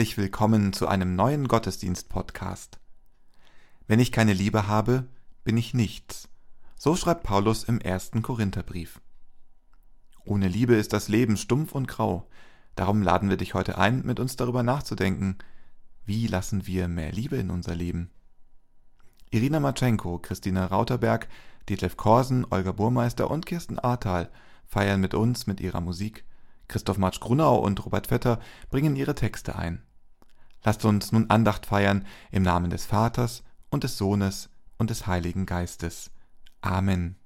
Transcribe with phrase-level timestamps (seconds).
[0.00, 2.80] Herzlich willkommen zu einem neuen Gottesdienst-Podcast.
[3.86, 5.04] Wenn ich keine Liebe habe,
[5.44, 6.26] bin ich nichts.
[6.74, 9.02] So schreibt Paulus im ersten Korintherbrief.
[10.24, 12.26] Ohne Liebe ist das Leben stumpf und grau.
[12.76, 15.36] Darum laden wir dich heute ein, mit uns darüber nachzudenken,
[16.06, 18.08] wie lassen wir mehr Liebe in unser Leben?
[19.28, 21.28] Irina Matschenko, Christina Rauterberg,
[21.68, 24.30] Detlef Korsen, Olga Burmeister und Kirsten Ahrtal
[24.64, 26.24] feiern mit uns mit ihrer Musik
[26.68, 29.82] Christoph Marsch Grunau und Robert Vetter bringen ihre Texte ein.
[30.62, 35.46] Lasst uns nun Andacht feiern im Namen des Vaters und des Sohnes und des Heiligen
[35.46, 36.10] Geistes.
[36.60, 37.19] Amen.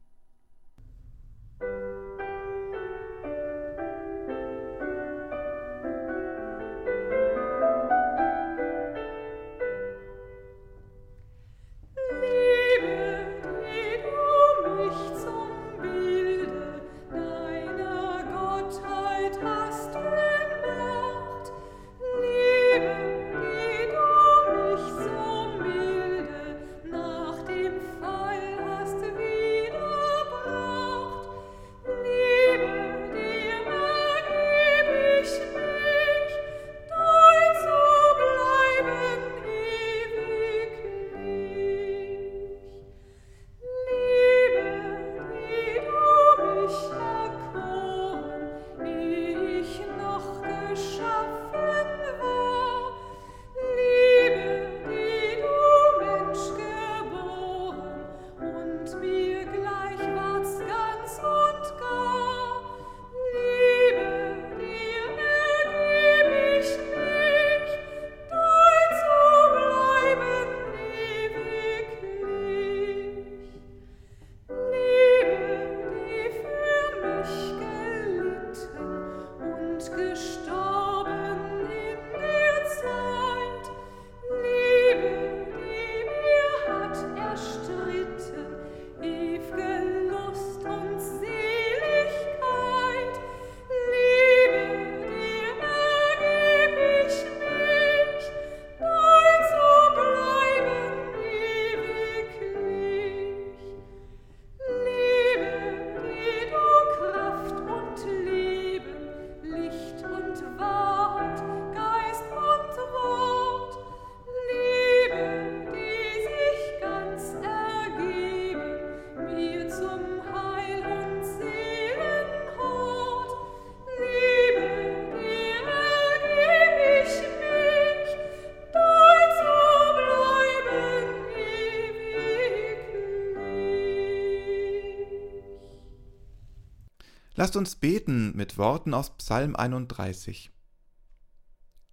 [137.44, 140.50] Lasst uns beten mit Worten aus Psalm 31.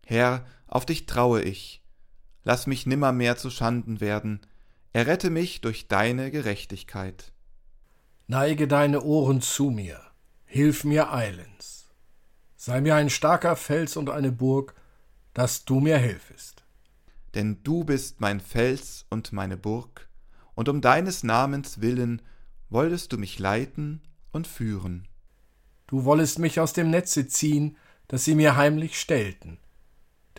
[0.05, 1.83] Herr, auf dich traue ich.
[2.45, 4.39] Lass mich nimmermehr zu Schanden werden.
[4.93, 7.33] Errette mich durch deine Gerechtigkeit.
[8.27, 9.99] Neige deine Ohren zu mir.
[10.45, 11.89] Hilf mir eilends.
[12.55, 14.73] Sei mir ein starker Fels und eine Burg,
[15.33, 16.63] dass du mir hilfest.
[17.35, 20.07] Denn du bist mein Fels und meine Burg,
[20.55, 22.21] und um deines Namens willen
[22.69, 24.01] wolltest du mich leiten
[24.31, 25.09] und führen
[25.91, 27.75] du wollest mich aus dem Netze ziehen,
[28.07, 29.57] das sie mir heimlich stellten,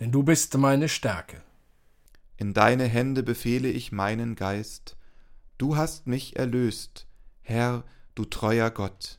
[0.00, 1.42] denn du bist meine Stärke.
[2.38, 4.96] In deine Hände befehle ich meinen Geist,
[5.58, 7.06] du hast mich erlöst,
[7.42, 7.84] Herr,
[8.14, 9.18] du treuer Gott.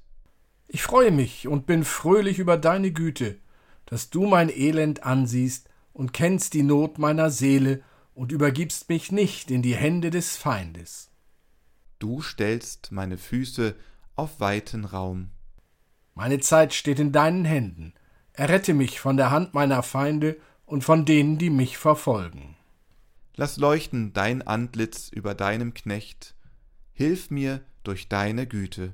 [0.67, 3.37] Ich freue mich und bin fröhlich über deine Güte,
[3.85, 7.83] dass du mein Elend ansiehst und kennst die Not meiner Seele
[8.15, 11.11] und übergibst mich nicht in die Hände des Feindes.
[11.99, 13.75] Du stellst meine Füße
[14.15, 15.29] auf weiten Raum.
[16.15, 17.93] Meine Zeit steht in deinen Händen.
[18.33, 22.55] Errette mich von der Hand meiner Feinde und von denen, die mich verfolgen.
[23.35, 26.35] Lass leuchten dein Antlitz über deinem Knecht.
[26.93, 28.93] Hilf mir durch deine Güte.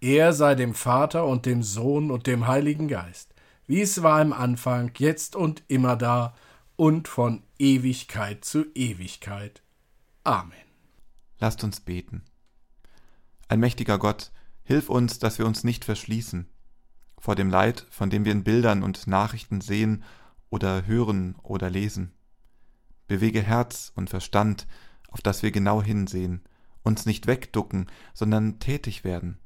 [0.00, 3.34] Er sei dem Vater und dem Sohn und dem Heiligen Geist,
[3.66, 6.34] wie es war im Anfang, jetzt und immer da
[6.76, 9.62] und von Ewigkeit zu Ewigkeit.
[10.24, 10.52] Amen.
[11.38, 12.22] Lasst uns beten.
[13.48, 14.32] Allmächtiger Gott,
[14.64, 16.48] Hilf uns, dass wir uns nicht verschließen
[17.24, 20.04] vor dem Leid, von dem wir in Bildern und Nachrichten sehen
[20.50, 22.12] oder hören oder lesen.
[23.06, 24.66] Bewege Herz und Verstand,
[25.08, 26.42] auf das wir genau hinsehen,
[26.82, 29.38] uns nicht wegducken, sondern tätig werden.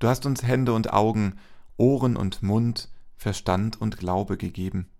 [0.00, 1.36] Du hast uns Hände und Augen,
[1.76, 4.90] Ohren und Mund, Verstand und Glaube gegeben.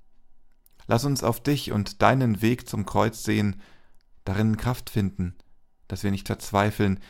[0.86, 3.60] Lass uns auf dich und deinen Weg zum Kreuz sehen,
[4.22, 5.34] darin Kraft finden,
[5.88, 7.00] dass wir nicht verzweifeln,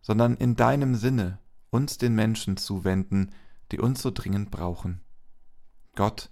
[0.00, 1.38] sondern in deinem Sinne
[1.72, 3.32] uns den Menschen zuwenden,
[3.72, 5.00] die uns so dringend brauchen.
[5.96, 6.30] Gott,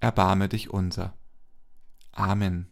[0.00, 1.14] erbarme dich unser.
[2.12, 2.70] Amen.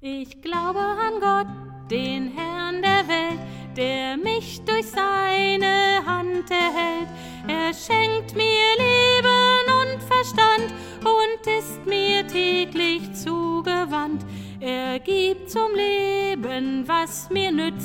[0.00, 3.40] Ich glaube an Gott, den Herrn der Welt,
[3.76, 7.08] der mich durch seine Hand erhält.
[7.48, 14.24] Er schenkt mir Leben und Verstand und ist mir täglich zugewandt.
[14.60, 17.75] Er gibt zum Leben, was mir nützt.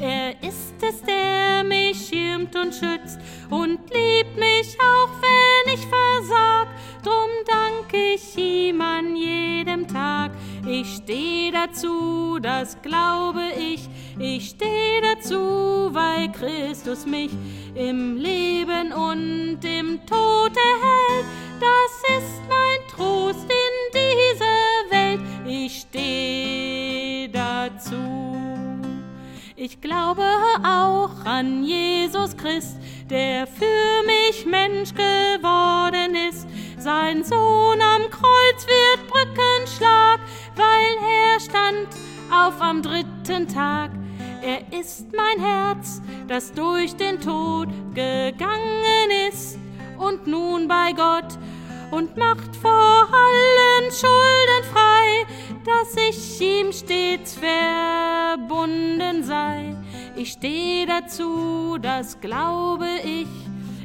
[0.00, 3.18] Er ist es, der mich schirmt und schützt
[3.50, 6.68] und liebt mich auch, wenn ich versag.
[7.02, 10.30] Drum dank ich ihm an jedem Tag.
[10.66, 13.90] Ich steh dazu, das glaube ich.
[14.18, 17.32] Ich steh dazu, weil Christus mich
[17.74, 21.26] im Leben und im Tod erhält.
[21.60, 25.20] Das ist mein Trost in dieser Welt.
[25.46, 28.39] Ich steh dazu.
[29.62, 30.24] Ich glaube
[30.64, 32.78] auch an Jesus Christ,
[33.10, 36.46] der für mich Mensch geworden ist.
[36.78, 40.20] Sein Sohn am Kreuz wird Brückenschlag,
[40.56, 41.88] weil er stand
[42.32, 43.90] auf am dritten Tag.
[44.40, 49.58] Er ist mein Herz, das durch den Tod gegangen ist
[49.98, 51.36] und nun bei Gott
[51.90, 55.26] und macht vor allen Schulden frei,
[55.64, 59.74] dass ich ihm stets verbunden sei.
[60.16, 63.26] Ich steh dazu, das glaube ich.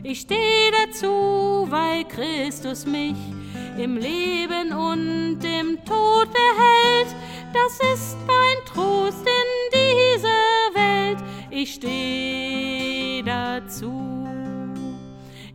[0.04, 3.16] Ich steh dazu, weil Christus mich
[3.78, 7.16] im Leben und im Tod behält.
[7.54, 11.18] Das ist mein Trost in dieser Welt.
[11.50, 14.25] Ich steh dazu.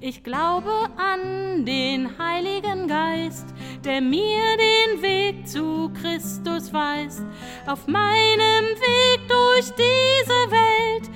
[0.02, 3.46] Ich glaube an den Heiligen Geist,
[3.84, 7.22] der mir den Weg zu Christus weist.
[7.66, 11.10] Auf meinem Weg durch diese Welt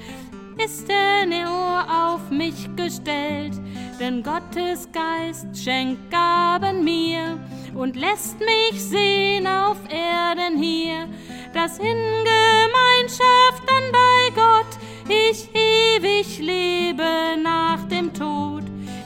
[0.63, 3.55] ist er nur auf mich gestellt,
[3.99, 7.39] denn Gottes Geist schenkt Gaben mir
[7.75, 11.09] und lässt mich sehen auf Erden hier,
[11.55, 14.79] dass in Gemeinschaft dann bei Gott
[15.09, 17.84] ich ewig lebe nach.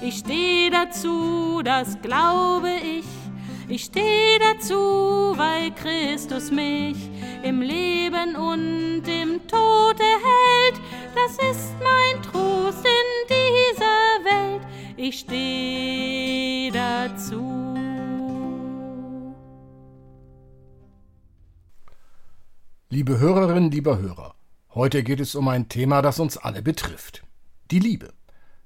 [0.08, 3.05] Ich steh dazu, das glaube ich.
[3.69, 6.96] Ich steh dazu, weil Christus mich
[7.43, 10.80] im Leben und im Tod erhält.
[11.14, 14.62] Das ist mein Trost in dieser Welt.
[14.97, 17.75] Ich steh dazu.
[22.88, 24.35] Liebe Hörerinnen, lieber Hörer,
[24.75, 27.25] heute geht es um ein Thema, das uns alle betrifft.
[27.71, 28.17] Die Liebe.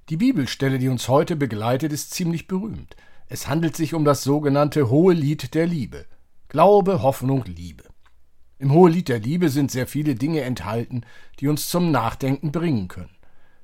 [0.09, 2.97] Die Bibelstelle, die uns heute begleitet, ist ziemlich berühmt.
[3.29, 6.07] Es handelt sich um das sogenannte Hohe Lied der Liebe.
[6.49, 7.85] Glaube, Hoffnung, Liebe.
[8.59, 11.03] Im Hohelied der Liebe sind sehr viele Dinge enthalten,
[11.41, 13.17] die uns zum Nachdenken bringen können.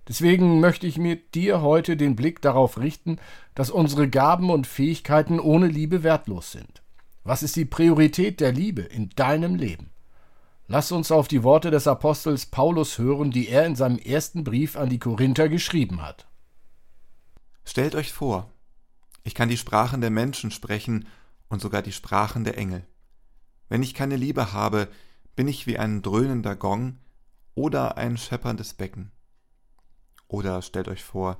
[0.08, 3.18] Deswegen möchte ich mit dir heute den Blick darauf richten,
[3.54, 6.82] dass unsere Gaben und Fähigkeiten ohne Liebe wertlos sind.
[7.24, 9.90] Was ist die Priorität der Liebe in deinem Leben?
[10.66, 14.76] Lass uns auf die Worte des Apostels Paulus hören, die er in seinem ersten Brief
[14.76, 16.27] an die Korinther geschrieben hat.
[17.68, 18.50] Stellt euch vor,
[19.24, 21.06] ich kann die Sprachen der Menschen sprechen
[21.50, 22.86] und sogar die Sprachen der Engel.
[23.68, 24.88] Wenn ich keine Liebe habe,
[25.36, 26.96] bin ich wie ein dröhnender Gong
[27.54, 29.12] oder ein schepperndes Becken.
[30.28, 31.38] Oder stellt euch vor,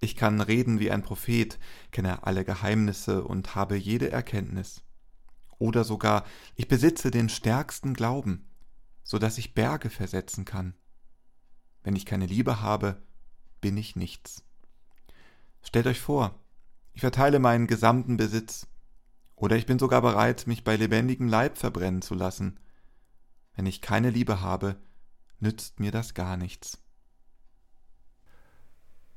[0.00, 1.60] ich kann reden wie ein Prophet,
[1.92, 4.82] kenne alle Geheimnisse und habe jede Erkenntnis.
[5.60, 6.24] Oder sogar,
[6.56, 8.48] ich besitze den stärksten Glauben,
[9.04, 10.74] so dass ich Berge versetzen kann.
[11.84, 13.00] Wenn ich keine Liebe habe,
[13.60, 14.42] bin ich nichts.
[15.62, 16.34] Stellt euch vor,
[16.92, 18.66] ich verteile meinen gesamten Besitz,
[19.36, 22.58] oder ich bin sogar bereit, mich bei lebendigem Leib verbrennen zu lassen.
[23.54, 24.76] Wenn ich keine Liebe habe,
[25.38, 26.78] nützt mir das gar nichts.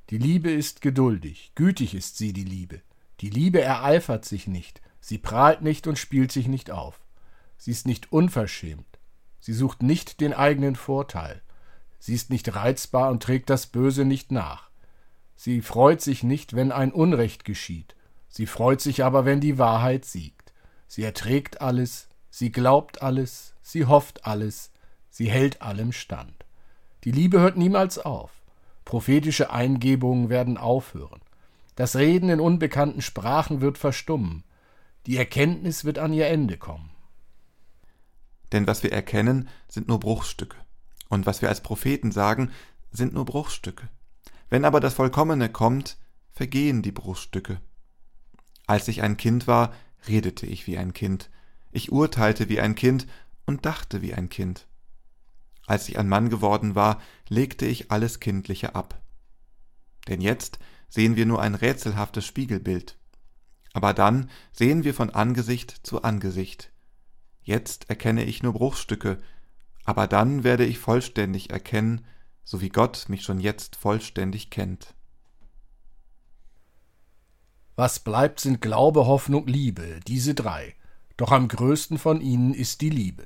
[0.10, 2.82] Die Liebe ist geduldig, gütig ist sie, die Liebe.
[3.22, 7.00] Die Liebe ereifert sich nicht, sie prahlt nicht und spielt sich nicht auf.
[7.58, 9.00] Sie ist nicht unverschämt,
[9.40, 11.42] sie sucht nicht den eigenen Vorteil.
[12.00, 14.71] Sie ist nicht reizbar und trägt das Böse nicht nach.
[15.44, 17.96] Sie freut sich nicht, wenn ein Unrecht geschieht,
[18.30, 20.54] sie freut sich aber, wenn die Wahrheit siegt.
[20.88, 24.70] Sie erträgt alles, sie glaubt alles, sie hofft alles,
[25.10, 26.46] sie hält allem stand.
[27.06, 28.30] Die Liebe hört niemals auf.
[28.86, 31.22] Prophetische Eingebungen werden aufhören.
[31.74, 34.44] Das Reden in unbekannten Sprachen wird verstummen.
[35.08, 36.92] Die Erkenntnis wird an ihr Ende kommen.
[38.52, 40.58] Denn was wir erkennen, sind nur Bruchstücke.
[41.10, 42.52] Und was wir als Propheten sagen,
[42.92, 43.90] sind nur Bruchstücke.
[44.52, 45.98] Wenn aber das Vollkommene kommt,
[46.34, 47.62] vergehen die Bruchstücke.
[48.68, 49.74] Als ich ein Kind war,
[50.08, 51.32] redete ich wie ein Kind,
[51.72, 53.08] ich urteilte wie ein Kind
[53.46, 54.68] und dachte wie ein Kind.
[55.68, 59.02] Als ich ein Mann geworden war, legte ich alles Kindliche ab.
[60.10, 62.98] Denn jetzt sehen wir nur ein rätselhaftes Spiegelbild.
[63.72, 66.74] Aber dann sehen wir von Angesicht zu Angesicht.
[67.42, 69.22] Jetzt erkenne ich nur Bruchstücke,
[69.86, 72.06] aber dann werde ich vollständig erkennen,
[72.44, 74.94] so wie Gott mich schon jetzt vollständig kennt.
[77.76, 80.76] Was bleibt, sind Glaube, Hoffnung, Liebe, diese drei.
[81.18, 83.26] Doch am größten von ihnen ist die Liebe.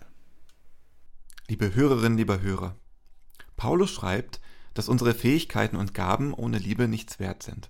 [1.48, 2.76] Liebe Hörerinnen, lieber Hörer,
[3.58, 4.42] Paulus schreibt,
[4.74, 7.70] dass unsere Fähigkeiten und Gaben ohne Liebe nichts wert sind.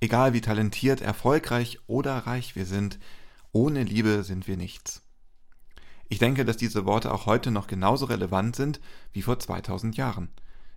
[0.00, 2.98] Egal wie talentiert, erfolgreich oder reich wir sind,
[3.52, 5.02] ohne Liebe sind wir nichts.
[6.08, 8.80] Ich denke, dass diese Worte auch heute noch genauso relevant sind
[9.12, 10.28] wie vor 2000 Jahren.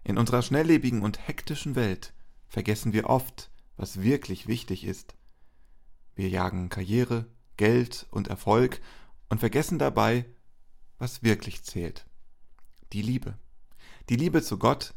[0.03, 2.13] In unserer schnelllebigen und hektischen Welt
[2.47, 5.15] vergessen wir oft, was wirklich wichtig ist.
[6.15, 7.27] Wir jagen Karriere,
[7.57, 8.81] Geld und Erfolg
[9.29, 10.25] und vergessen dabei,
[10.97, 12.05] was wirklich zählt
[12.93, 13.35] die Liebe.
[14.09, 14.93] Die Liebe zu Gott,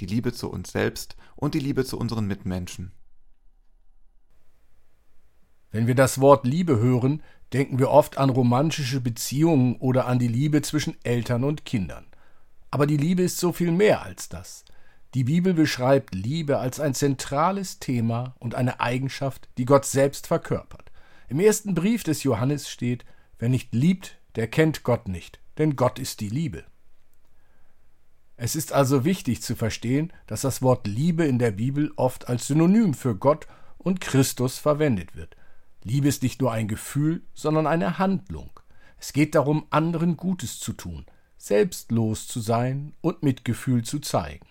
[0.00, 2.92] die Liebe zu uns selbst und die Liebe zu unseren Mitmenschen.
[5.70, 7.22] Wenn wir das Wort Liebe hören,
[7.52, 12.06] denken wir oft an romantische Beziehungen oder an die Liebe zwischen Eltern und Kindern.
[12.74, 14.64] Aber die Liebe ist so viel mehr als das.
[15.14, 20.90] Die Bibel beschreibt Liebe als ein zentrales Thema und eine Eigenschaft, die Gott selbst verkörpert.
[21.28, 23.04] Im ersten Brief des Johannes steht,
[23.38, 26.64] wer nicht liebt, der kennt Gott nicht, denn Gott ist die Liebe.
[28.36, 32.48] Es ist also wichtig zu verstehen, dass das Wort Liebe in der Bibel oft als
[32.48, 33.46] Synonym für Gott
[33.78, 35.36] und Christus verwendet wird.
[35.84, 38.50] Liebe ist nicht nur ein Gefühl, sondern eine Handlung.
[38.98, 41.06] Es geht darum, anderen Gutes zu tun,
[41.44, 44.46] selbstlos zu sein und Mitgefühl zu zeigen.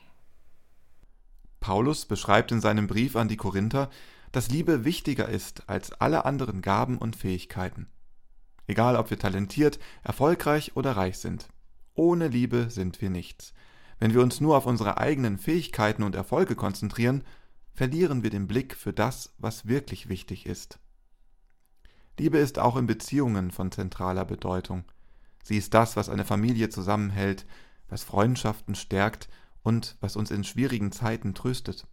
[1.59, 3.89] Paulus beschreibt in seinem Brief an die Korinther,
[4.31, 7.87] dass Liebe wichtiger ist als alle anderen Gaben und Fähigkeiten.
[8.67, 11.47] Egal ob wir talentiert, erfolgreich oder reich sind.
[11.95, 13.55] Ohne Liebe sind wir nichts.
[13.97, 17.23] Wenn wir uns nur auf unsere eigenen Fähigkeiten und Erfolge konzentrieren,
[17.73, 20.77] verlieren wir den Blick für das, was wirklich wichtig ist.
[22.19, 24.83] Liebe ist auch in Beziehungen von zentraler Bedeutung.
[25.43, 27.45] Sie ist das, was eine Familie zusammenhält,
[27.89, 29.29] was Freundschaften stärkt
[29.61, 31.85] und was uns in schwierigen Zeiten tröstet.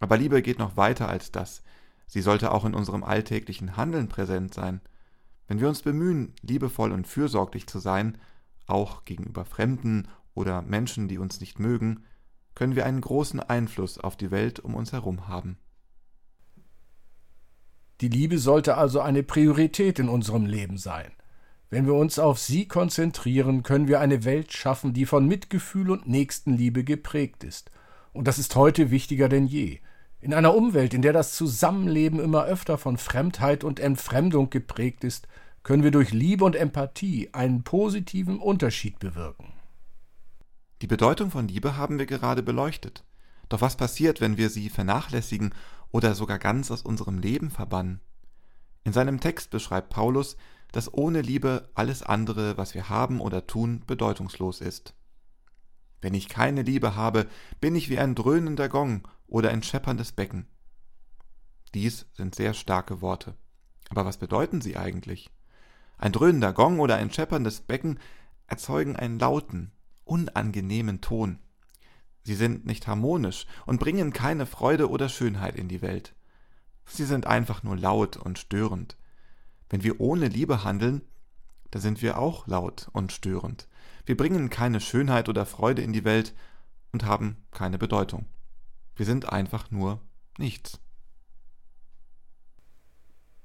[0.00, 1.62] Aber Liebe geht noch weiter als das.
[2.06, 4.80] Sie sollte auch in unserem alltäglichen Handeln präsent sein.
[5.48, 8.18] Wenn wir uns bemühen, liebevoll und fürsorglich zu sein,
[8.66, 12.04] auch gegenüber Fremden oder Menschen, die uns nicht mögen,
[12.54, 15.58] können wir einen großen Einfluss auf die Welt um uns herum haben.
[18.00, 21.12] Die Liebe sollte also eine Priorität in unserem Leben sein.
[21.68, 26.06] Wenn wir uns auf sie konzentrieren, können wir eine Welt schaffen, die von Mitgefühl und
[26.06, 27.70] Nächstenliebe geprägt ist.
[28.12, 29.80] Und das ist heute wichtiger denn je.
[30.20, 35.28] In einer Umwelt, in der das Zusammenleben immer öfter von Fremdheit und Entfremdung geprägt ist,
[35.62, 39.52] können wir durch Liebe und Empathie einen positiven Unterschied bewirken.
[40.82, 43.04] Die Bedeutung von Liebe haben wir gerade beleuchtet.
[43.48, 45.52] Doch was passiert, wenn wir sie vernachlässigen
[45.90, 48.00] oder sogar ganz aus unserem Leben verbannen?
[48.84, 50.36] In seinem Text beschreibt Paulus,
[50.76, 54.92] dass ohne Liebe alles andere, was wir haben oder tun, bedeutungslos ist.
[56.02, 57.28] Wenn ich keine Liebe habe,
[57.62, 60.46] bin ich wie ein dröhnender Gong oder ein schepperndes Becken.
[61.72, 63.36] Dies sind sehr starke Worte.
[63.88, 65.30] Aber was bedeuten sie eigentlich?
[65.96, 67.98] Ein dröhnender Gong oder ein schepperndes Becken
[68.46, 69.72] erzeugen einen lauten,
[70.04, 71.38] unangenehmen Ton.
[72.22, 76.14] Sie sind nicht harmonisch und bringen keine Freude oder Schönheit in die Welt.
[76.84, 78.98] Sie sind einfach nur laut und störend.
[79.68, 81.02] Wenn wir ohne Liebe handeln,
[81.70, 83.68] da sind wir auch laut und störend.
[84.04, 86.34] Wir bringen keine Schönheit oder Freude in die Welt
[86.92, 88.26] und haben keine Bedeutung.
[88.94, 90.00] Wir sind einfach nur
[90.38, 90.80] nichts.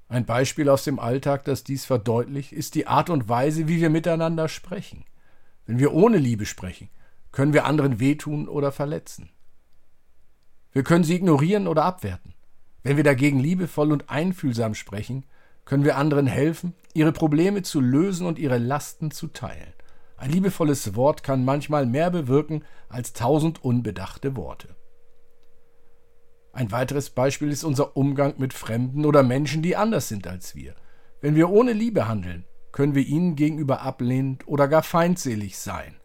[0.07, 3.89] Ein Beispiel aus dem Alltag, das dies verdeutlicht, ist die Art und Weise, wie wir
[3.89, 5.05] miteinander sprechen.
[5.65, 6.89] Wenn wir ohne Liebe sprechen,
[7.31, 9.29] können wir anderen wehtun oder verletzen.
[10.73, 12.33] Wir können sie ignorieren oder abwerten.
[12.83, 15.25] Wenn wir dagegen liebevoll und einfühlsam sprechen,
[15.65, 19.73] können wir anderen helfen, ihre Probleme zu lösen und ihre Lasten zu teilen.
[20.17, 24.69] Ein liebevolles Wort kann manchmal mehr bewirken als tausend unbedachte Worte.
[26.53, 30.75] Ein weiteres Beispiel ist unser Umgang mit Fremden oder Menschen, die anders sind als wir.
[31.21, 35.95] Wenn wir ohne Liebe handeln, können wir ihnen gegenüber ablehnend oder gar feindselig sein.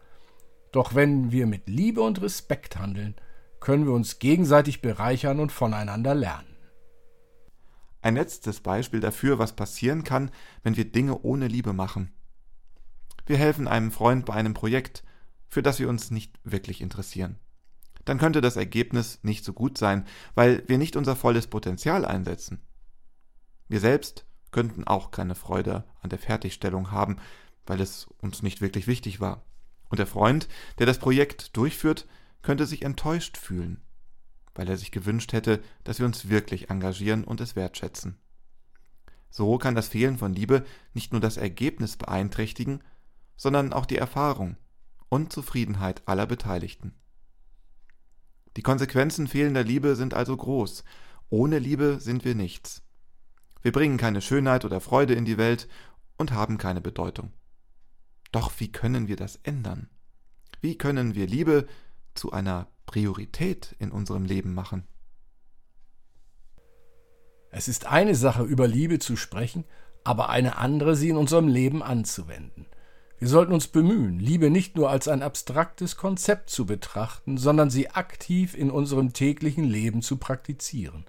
[0.71, 3.15] Doch wenn wir mit Liebe und Respekt handeln,
[3.59, 6.56] können wir uns gegenseitig bereichern und voneinander lernen.
[8.01, 10.31] Ein letztes Beispiel dafür, was passieren kann,
[10.63, 12.11] wenn wir Dinge ohne Liebe machen.
[13.25, 15.03] Wir helfen einem Freund bei einem Projekt,
[15.47, 17.37] für das wir uns nicht wirklich interessieren.
[18.05, 22.61] Dann könnte das Ergebnis nicht so gut sein, weil wir nicht unser volles Potenzial einsetzen.
[23.67, 27.17] Wir selbst könnten auch keine Freude an der Fertigstellung haben,
[27.65, 29.43] weil es uns nicht wirklich wichtig war.
[29.89, 30.47] Und der Freund,
[30.79, 32.07] der das Projekt durchführt,
[32.41, 33.81] könnte sich enttäuscht fühlen,
[34.57, 38.17] weil er sich gewünscht hätte, dass wir uns wirklich engagieren und es wertschätzen.
[39.29, 42.81] So kann das Fehlen von Liebe nicht nur das Ergebnis beeinträchtigen,
[43.35, 44.57] sondern auch die Erfahrung
[45.09, 46.93] und Zufriedenheit aller Beteiligten.
[48.55, 50.83] Die Konsequenzen fehlender Liebe sind also groß.
[51.29, 52.81] Ohne Liebe sind wir nichts.
[53.61, 55.67] Wir bringen keine Schönheit oder Freude in die Welt
[56.17, 57.31] und haben keine Bedeutung.
[58.31, 59.89] Doch wie können wir das ändern?
[60.61, 61.67] Wie können wir Liebe
[62.15, 64.87] zu einer Priorität in unserem Leben machen?
[67.51, 69.65] Es ist eine Sache, über Liebe zu sprechen,
[70.03, 72.65] aber eine andere, sie in unserem Leben anzuwenden.
[73.19, 77.89] Wir sollten uns bemühen, Liebe nicht nur als ein abstraktes Konzept zu betrachten, sondern sie
[77.89, 81.05] aktiv in unserem täglichen Leben zu praktizieren.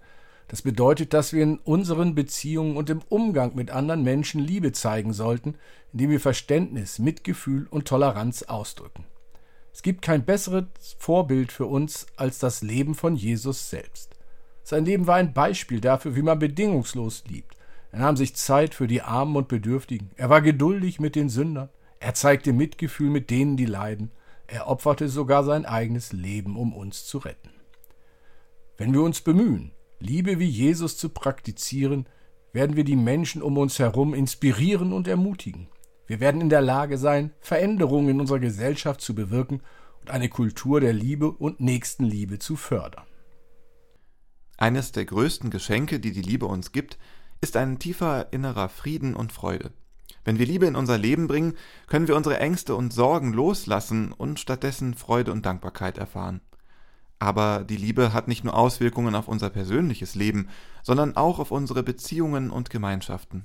[0.49, 5.13] Das bedeutet, dass wir in unseren Beziehungen und im Umgang mit anderen Menschen Liebe zeigen
[5.13, 5.57] sollten,
[5.93, 9.05] indem wir Verständnis, Mitgefühl und Toleranz ausdrücken.
[9.79, 10.65] Es gibt kein besseres
[10.99, 14.17] Vorbild für uns als das Leben von Jesus selbst.
[14.65, 17.55] Sein Leben war ein Beispiel dafür, wie man bedingungslos liebt.
[17.93, 20.11] Er nahm sich Zeit für die Armen und Bedürftigen.
[20.17, 21.69] Er war geduldig mit den Sündern.
[22.01, 24.11] Er zeigte Mitgefühl mit denen, die leiden.
[24.49, 27.51] Er opferte sogar sein eigenes Leben, um uns zu retten.
[28.79, 32.07] Wenn wir uns bemühen, Liebe wie Jesus zu praktizieren,
[32.53, 35.69] werden wir die Menschen um uns herum inspirieren und ermutigen.
[36.09, 39.61] Wir werden in der Lage sein, Veränderungen in unserer Gesellschaft zu bewirken
[40.01, 43.05] und eine Kultur der Liebe und Nächstenliebe zu fördern.
[44.57, 46.99] Eines der größten Geschenke, die die Liebe uns gibt,
[47.43, 49.71] ist ein tiefer innerer Frieden und Freude.
[50.25, 51.55] Wenn wir Liebe in unser Leben bringen,
[51.89, 56.41] können wir unsere Ängste und Sorgen loslassen und stattdessen Freude und Dankbarkeit erfahren.
[57.19, 60.49] Aber die Liebe hat nicht nur Auswirkungen auf unser persönliches Leben,
[60.83, 63.45] sondern auch auf unsere Beziehungen und Gemeinschaften.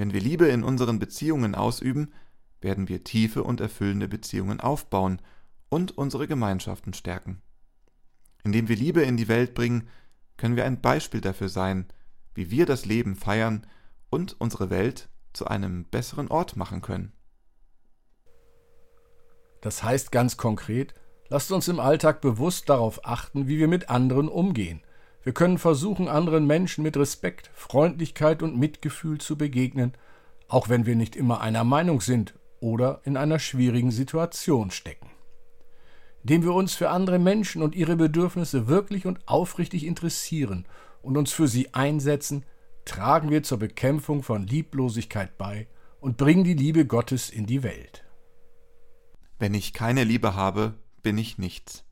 [0.00, 2.10] Wenn wir Liebe in unseren Beziehungen ausüben,
[2.62, 5.20] werden wir tiefe und erfüllende Beziehungen aufbauen
[5.68, 7.42] und unsere Gemeinschaften stärken.
[8.42, 9.88] Indem wir Liebe in die Welt bringen,
[10.38, 11.84] können wir ein Beispiel dafür sein,
[12.32, 13.66] wie wir das Leben feiern
[14.08, 17.12] und unsere Welt zu einem besseren Ort machen können.
[19.60, 20.94] Das heißt ganz konkret,
[21.28, 24.80] lasst uns im Alltag bewusst darauf achten, wie wir mit anderen umgehen.
[25.22, 29.92] Wir können versuchen, anderen Menschen mit Respekt, Freundlichkeit und Mitgefühl zu begegnen,
[30.48, 35.10] auch wenn wir nicht immer einer Meinung sind oder in einer schwierigen Situation stecken.
[36.22, 40.66] Indem wir uns für andere Menschen und ihre Bedürfnisse wirklich und aufrichtig interessieren
[41.02, 42.44] und uns für sie einsetzen,
[42.84, 45.66] tragen wir zur Bekämpfung von Lieblosigkeit bei
[46.00, 48.04] und bringen die Liebe Gottes in die Welt.
[49.38, 51.84] Wenn ich keine Liebe habe, bin ich nichts.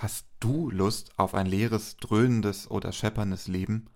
[0.00, 3.90] Hast du Lust auf ein leeres, dröhnendes oder schepperndes Leben?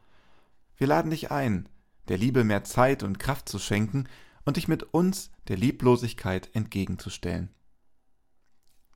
[0.77, 1.67] Wir laden dich ein,
[2.09, 4.07] der Liebe mehr Zeit und Kraft zu schenken
[4.45, 7.55] und dich mit uns der Lieblosigkeit entgegenzustellen.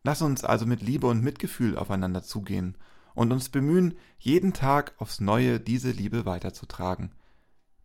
[0.03, 2.77] Lass uns also mit Liebe und Mitgefühl aufeinander zugehen
[3.15, 7.15] und uns bemühen, jeden Tag aufs Neue diese Liebe weiterzutragen,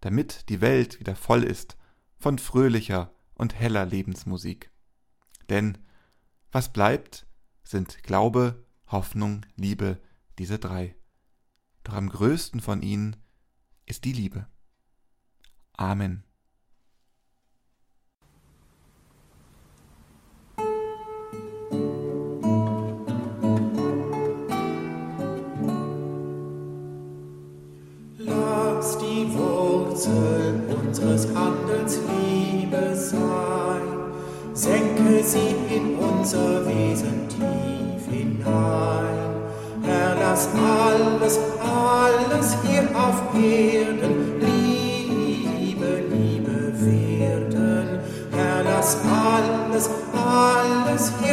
[0.01, 1.77] damit die Welt wieder voll ist
[2.17, 4.69] von fröhlicher und heller Lebensmusik.
[5.47, 5.77] Denn
[6.51, 7.25] was bleibt,
[7.63, 9.99] sind Glaube, Hoffnung, Liebe,
[10.38, 10.95] diese drei.
[11.84, 13.17] Doch am größten von ihnen
[13.86, 14.47] ist die Liebe.
[15.73, 16.23] Amen.
[31.03, 33.82] unseres Handelns Liebe sein.
[34.53, 39.32] Senke sie in unser Wesen tief hinein.
[39.84, 47.99] Herr, lass alles, alles hier auf Erden Liebe, Liebe werden.
[48.32, 51.33] Herr, lass alles, alles hier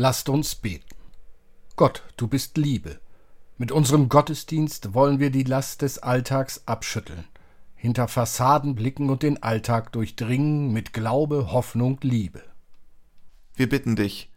[0.00, 0.94] Lasst uns beten.
[1.74, 3.00] Gott, du bist Liebe.
[3.56, 7.24] Mit unserem Gottesdienst wollen wir die Last des Alltags abschütteln,
[7.74, 12.44] hinter Fassaden blicken und den Alltag durchdringen mit Glaube, Hoffnung, Liebe.
[13.56, 14.30] Wir bitten dich,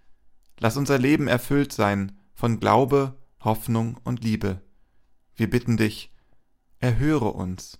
[0.60, 4.62] lass unser Leben erfüllt sein von Glaube, Hoffnung und Liebe.
[5.36, 6.12] Wir bitten dich,
[6.80, 7.78] erhöre uns.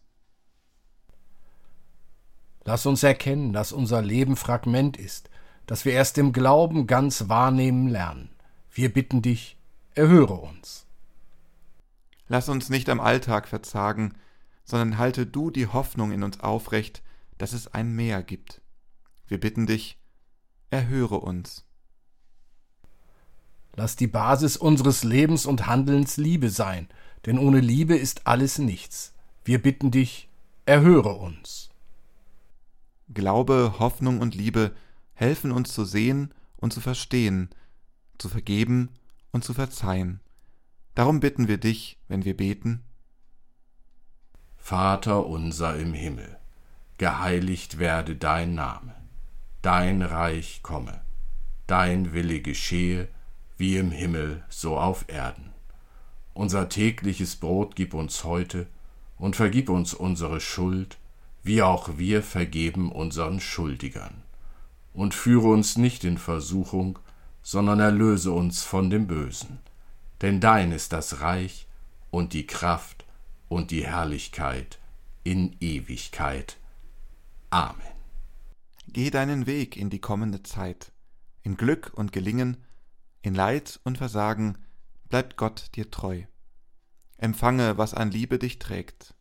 [2.64, 5.32] Lass uns erkennen, dass unser Leben Fragment ist,
[5.72, 8.28] dass wir erst im Glauben ganz wahrnehmen lernen.
[8.72, 9.56] Wir bitten dich,
[9.96, 10.86] erhöre uns.
[12.28, 14.16] Lass uns nicht am Alltag verzagen,
[14.66, 17.02] sondern halte du die Hoffnung in uns aufrecht,
[17.38, 18.60] dass es ein Meer gibt.
[19.28, 19.98] Wir bitten dich,
[20.72, 21.64] erhöre uns.
[23.78, 26.90] Lass die Basis unseres Lebens und Handelns Liebe sein,
[27.26, 29.14] denn ohne Liebe ist alles nichts.
[29.46, 30.28] Wir bitten dich,
[30.66, 31.70] erhöre uns.
[33.14, 34.76] Glaube, Hoffnung und Liebe
[35.22, 37.50] helfen uns zu sehen und zu verstehen,
[38.18, 38.90] zu vergeben
[39.32, 40.20] und zu verzeihen.
[40.96, 42.84] Darum bitten wir dich, wenn wir beten.
[44.58, 46.38] Vater unser im Himmel,
[46.98, 48.96] geheiligt werde dein Name,
[49.62, 51.02] dein Reich komme,
[51.68, 53.08] dein Wille geschehe,
[53.58, 55.54] wie im Himmel so auf Erden.
[56.34, 58.66] Unser tägliches Brot gib uns heute
[59.20, 60.98] und vergib uns unsere Schuld,
[61.44, 64.21] wie auch wir vergeben unseren Schuldigern.
[64.94, 67.00] Und führe uns nicht in Versuchung,
[67.44, 69.60] sondern erlöse uns von dem Bösen.
[70.22, 71.68] Denn dein ist das Reich
[72.10, 73.06] und die Kraft
[73.48, 74.80] und die Herrlichkeit
[75.24, 76.58] in Ewigkeit.
[77.50, 77.82] Amen.
[78.88, 80.92] Geh deinen Weg in die kommende Zeit.
[81.44, 82.58] In Glück und Gelingen
[83.22, 84.58] in Leid und Versagen
[85.10, 86.24] bleibt Gott dir treu.
[87.18, 89.14] Empfange, was an Liebe dich trägt.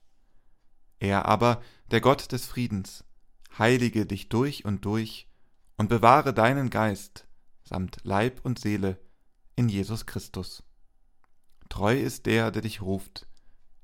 [0.99, 3.05] Er aber, der Gott des Friedens,
[3.59, 5.30] heilige dich durch und durch
[5.81, 7.27] und bewahre deinen Geist
[7.63, 8.99] samt Leib und Seele
[9.57, 10.63] in Jesus Christus.
[11.71, 13.27] Treu ist der, der dich ruft,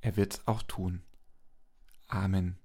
[0.03, 1.03] er wird's auch tun.
[2.07, 2.59] Amen.